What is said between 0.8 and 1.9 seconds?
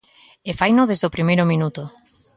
desde o primeiro minuto.